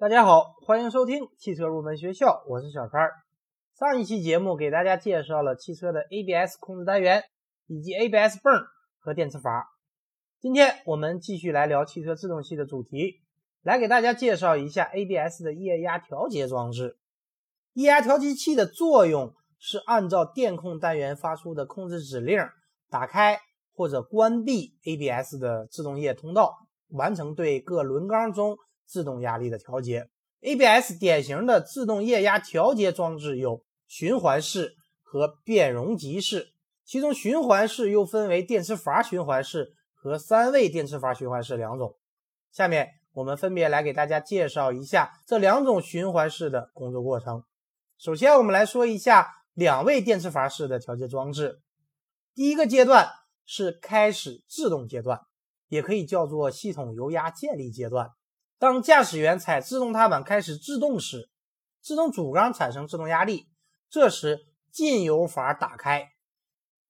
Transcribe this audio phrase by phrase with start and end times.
[0.00, 3.10] 大家好，欢迎收听汽车入门学校，我是小川。
[3.76, 7.24] 上一期节目给大家介绍了汽车的 ABS 控制单元
[7.66, 8.62] 以及 ABS 泵
[9.00, 9.66] 和电磁阀。
[10.38, 13.22] 今天我们继续来聊汽车制动系的主题，
[13.62, 16.96] 来给大家介绍一下 ABS 的液压调节装置。
[17.72, 22.38] 液压调节器的作用是按照电控单元发出的控制指令，
[22.88, 23.36] 打开
[23.74, 26.54] 或者关闭 ABS 的制动液通道，
[26.90, 28.56] 完成对各轮缸中
[28.88, 30.08] 自动压力的调节。
[30.40, 33.62] ABS 典型的自动液压调节装置有。
[33.90, 36.52] 循环式和变容级式，
[36.84, 41.96] 其中循环式又分为电磁阀循环式和三位电磁阀循环式两种。
[42.52, 47.44] 下面我们分别来给大家介绍一下这两种循环式的工作过程。
[47.96, 51.62] 首先，我们来说一下两位电磁阀式的调节装置。
[52.34, 53.08] 第一个阶段
[53.46, 55.22] 是开始制动阶段，
[55.68, 58.10] 也可以叫做系统油压建立阶段。
[58.58, 61.30] 当驾驶员踩制动踏板开始制动时，
[61.80, 63.46] 制动主缸产生制动压力。
[63.88, 64.40] 这时
[64.72, 66.10] 进油阀打开，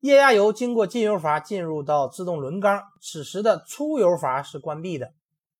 [0.00, 5.12] 液压油经过进油阀进入到制动轮缸，此时的出油阀是关闭的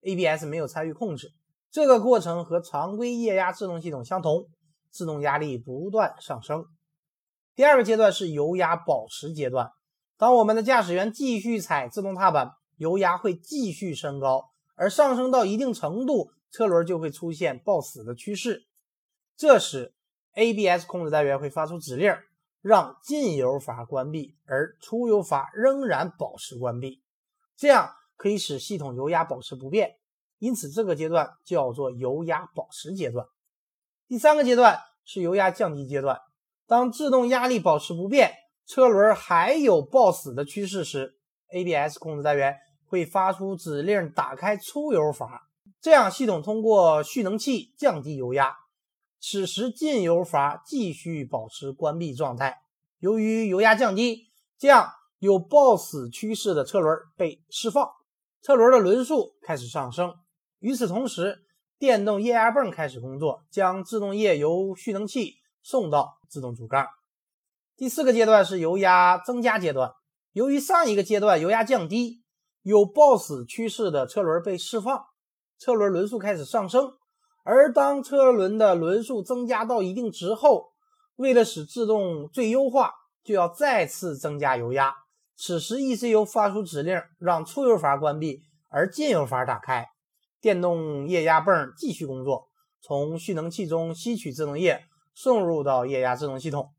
[0.03, 1.33] ，ABS 没有参与控制。
[1.71, 4.47] 这个过程和常规液压制动系统相同，
[4.93, 6.65] 制动压力不断上升。
[7.55, 9.71] 第二个阶段是油压保持阶段，
[10.17, 18.69] 当我们的驾驶员继续踩制动踏板，油压会继续升高，而上升到一定程度，车轮就会出现抱死的趋势。
[19.37, 19.93] 这时。
[20.39, 22.15] ABS 控制单元会发出指令，
[22.61, 27.03] 让进油阀关闭，而出油阀仍然保持关闭，
[27.57, 29.97] 这样可以使系统油压保持不变。
[30.39, 33.27] 因此，这个阶段叫做油压保持阶段。
[34.07, 36.21] 第三个阶段是油压降低阶段。
[36.67, 38.35] 当制动压力保持不变，
[38.67, 41.17] 车轮还有抱死的趋势时
[41.49, 45.49] ，ABS 控制单元会发出指令，打开出油阀，
[45.81, 48.57] 这样系统通过蓄能器降低油压。
[49.21, 52.63] 此时进油阀继续保持关闭状态，
[52.99, 57.89] 由于油压降低，这样有抱死趋势的车轮被释放，
[58.43, 60.15] 车轮的轮速开始上升。
[60.61, 61.45] 与此同时，
[61.79, 66.87] 电动液压泵开始工作，将制动液由蓄能器送到制动主缸。
[67.77, 69.93] 第四个阶段是油压增加阶段，
[70.33, 72.23] 由于上一个阶段油压降低，
[72.67, 75.07] 有抱死趋势的车轮被释放，
[75.57, 76.95] 车轮轮速开始上升。
[77.45, 80.73] 而当车轮的轮速增加到一定值后，
[81.15, 84.93] 为了使制动最优化，就要再次增加油压。
[85.37, 89.87] 此时 ECU 发出指令，让出油阀关闭，而进油阀打开，
[90.41, 92.49] 电动液压泵继续工作，
[92.81, 96.71] 从蓄能器中吸取制动液，送入到液压制动系统。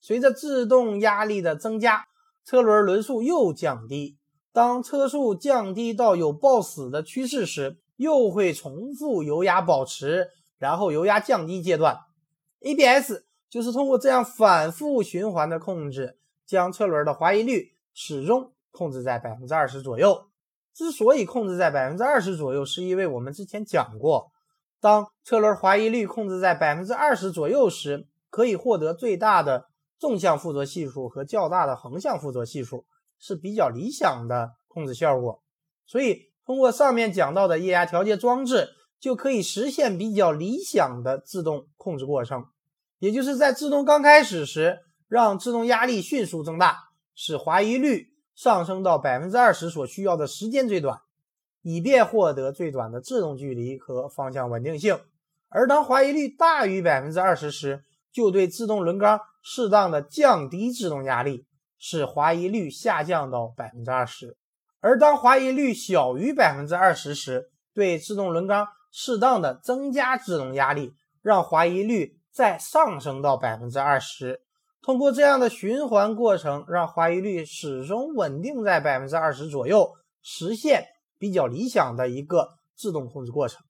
[0.00, 2.06] 随着制动压力的增加，
[2.44, 4.18] 车轮轮速又降低。
[4.52, 11.98] 当车速降低到有抱死的趋势时，又会重复油压保持，然后油压降低阶段。
[12.60, 20.26] ABS 就是通过这样反复循环的控制，将车轮的滑移率始终控制在百分之二十左右。
[20.74, 24.30] 之所以控制在百分之二十左右，是因为我们之前讲过，
[24.80, 29.66] 当车轮滑移率控制在百分之二十左右时，可以获得最大的
[29.98, 32.86] 纵向附着系数和较大的横向附着系数，
[33.22, 35.42] 是比较理想的控制效果。
[35.86, 36.30] 所以。
[36.44, 42.46] 通过上面讲到的液压调节装置，就可以实现比较理想的自动控制过程。
[42.98, 51.00] 也就是在制动刚开始时，让制动压力迅速增大，使滑移率上升到百分之二十所需要的时间最短，
[51.62, 54.98] 以便获得最短的制动距离和方向稳定性。
[55.48, 61.46] 而当滑移率大于百分之二十时，就对制动轮缸适当的降低制动压力，
[61.84, 64.36] 使滑移率下降到百分之二十。
[64.78, 74.42] 而当滑移率小于百分之二十时，对制动轮缸适当的增加制动压力，让滑移率再上升到百分之二十。
[74.80, 79.90] 通过这样的循环过程，让滑移率始终稳定在百分之二十左右，
[80.22, 80.84] 实现
[81.18, 83.60] 比较理想的一个制动控制过程。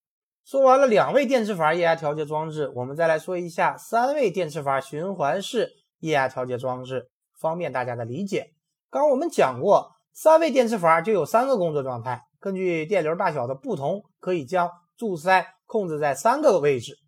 [0.44, 5.70] 说完了两位电磁阀液压调节装置，我们再来说一下三位电磁阀循环式
[6.00, 7.08] 液压调节装置，
[7.42, 8.52] 方便大家的理解。
[8.88, 9.90] 刚我们讲过。
[10.14, 16.98] 三位电磁阀就有三个工作状态，根据电流大小的不同，可以将柱塞控制在三个位置，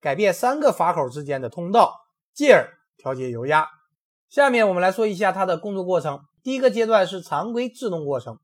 [0.00, 1.92] 改变三个阀口之间的通道，
[2.32, 2.66] 进而
[2.96, 3.68] 调节油压。
[4.30, 6.20] 下面我们来说一下它的工作过程。
[6.42, 8.38] 第一个阶段是常规制动过程。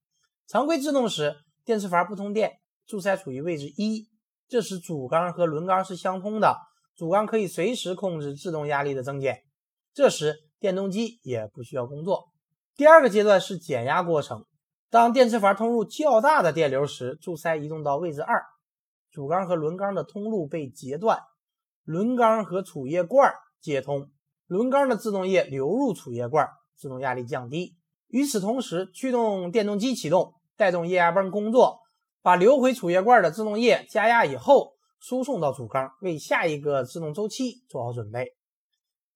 [0.47, 1.35] 常规制动时，
[1.65, 4.11] 电磁阀不通电，柱塞处于位置一，
[4.47, 6.59] 这时主缸和轮缸是相通的，
[6.95, 9.43] 主缸可以随时控制制动压力的增减，
[9.95, 12.29] 这时电动机也不需要工作。
[12.77, 14.47] 第二个阶段是减压过程。
[14.91, 18.45] 当电磁阀通入较大的电流时，柱塞移动到位置二，
[19.11, 21.19] 主缸和轮缸的通路被截断，
[21.83, 24.09] 轮缸和储液罐接通，
[24.47, 26.49] 轮缸的制动液流入储液罐，
[26.79, 27.75] 制动压力降低。
[28.07, 31.81] 与此同时，驱动电动机启动，带动液压泵工作，
[32.23, 38.37] 把流回储液罐的制动液加压以后输送到主缸，为下一个制动周期做好准备。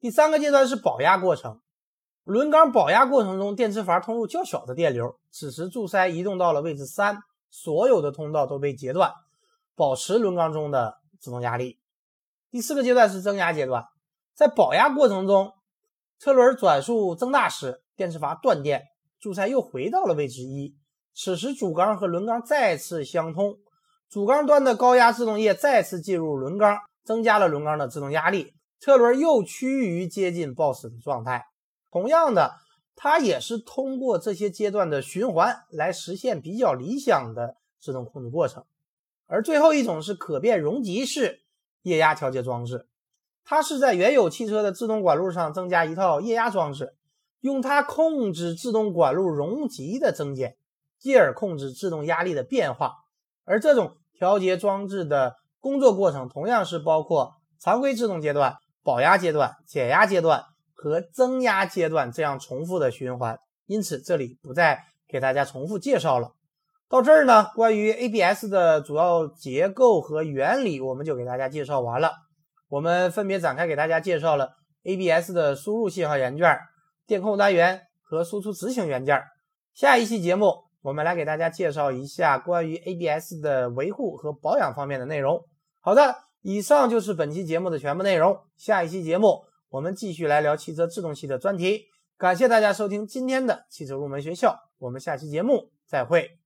[0.06, 1.58] 第三个阶段是保压过程。
[2.22, 7.18] 轮缸保压过程中，电磁阀通入较小的电流，此时柱塞移动到了位置三，
[7.50, 9.12] 所有的通道都被截断，
[9.74, 11.80] 保持轮缸中的制动压力。
[12.52, 13.84] 第四个阶段是增压阶段，
[14.32, 15.52] 在保压过程中，
[16.20, 18.84] 车轮转速增大时，电磁阀断电，
[19.18, 20.76] 柱塞又回到了位置一，
[21.16, 23.56] 此时主缸和轮缸再次相通，
[24.08, 28.54] 主缸端的高压制动液再次进入轮缸，增加了轮缸的制动压力，
[28.86, 31.46] 车轮又趋于接近抱死的状态。
[31.90, 32.54] 同样的，
[32.94, 38.64] 它也是通过这些阶段的循环来实现比较理想的制动控制过程。
[39.26, 41.42] 而最后一种是可变容积式
[41.82, 42.86] 液压调节装置，
[43.44, 46.94] 它是在原有汽车的制动管路上增加一套液压装置，
[47.40, 50.56] 用它控制制动管路容积的增减，
[50.96, 52.92] 继而控制制动压力的变化。
[53.44, 60.44] 而这种调节装置的工作过程同样是包括常规制动阶段、保压阶段、减压阶段。
[60.78, 66.34] 和增压阶段这样重复的循环，因此这里不再给大家重复介绍了。
[66.86, 72.12] 到这儿呢，关于 ABS 的主要结构和原理，我们就给大家介绍完了。
[72.68, 74.50] 我们分别展开给大家介绍了
[74.84, 76.46] ABS 的输入信号元件、
[77.06, 79.20] 电控单元和输出执行元件。
[79.72, 85.42] 下一期节目，我们来给大家介绍一下关于 ABS 的维护和保养方面的内容。
[85.80, 86.14] 好的，
[86.48, 88.38] 以上就是本期节目的全部内容。
[88.56, 89.46] 下一期节目。
[89.68, 96.38] 我们继续来聊汽车制动系的专题，感谢大家收听今天的汽车入门学校，我们下期节目再会。